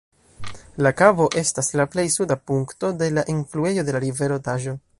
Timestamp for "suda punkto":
2.15-2.91